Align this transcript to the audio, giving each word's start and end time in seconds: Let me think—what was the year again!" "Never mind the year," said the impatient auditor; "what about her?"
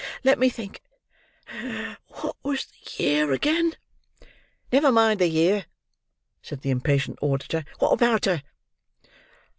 Let 0.23 0.39
me 0.39 0.49
think—what 1.53 2.35
was 2.41 2.65
the 2.65 3.03
year 3.03 3.31
again!" 3.33 3.75
"Never 4.71 4.91
mind 4.91 5.19
the 5.19 5.27
year," 5.27 5.67
said 6.41 6.61
the 6.61 6.71
impatient 6.71 7.19
auditor; 7.21 7.65
"what 7.77 7.91
about 7.91 8.25
her?" 8.25 8.41